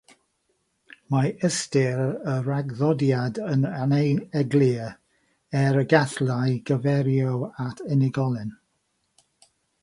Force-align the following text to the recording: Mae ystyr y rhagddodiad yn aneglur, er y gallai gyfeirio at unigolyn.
Mae 1.15 1.27
ystyr 1.49 1.99
y 2.31 2.37
rhagddodiad 2.47 3.39
yn 3.55 3.67
aneglur, 3.81 4.89
er 5.61 5.79
y 5.83 5.85
gallai 5.93 6.57
gyfeirio 6.71 7.37
at 7.67 7.85
unigolyn. 7.97 8.57